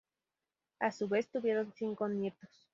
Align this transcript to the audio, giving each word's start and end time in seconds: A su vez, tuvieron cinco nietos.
A 0.79 0.91
su 0.91 1.07
vez, 1.07 1.29
tuvieron 1.29 1.71
cinco 1.75 2.07
nietos. 2.09 2.67